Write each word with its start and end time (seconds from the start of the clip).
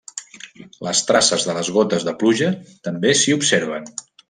Les 0.87 1.01
traces 1.09 1.45
de 1.49 1.55
les 1.59 1.69
gotes 1.77 2.07
de 2.09 2.15
pluja 2.23 2.49
també 2.89 3.15
s'hi 3.21 3.39
observen. 3.39 3.89